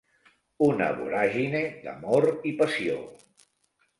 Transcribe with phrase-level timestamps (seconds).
[0.67, 2.95] Una voràgine d'amor i passió.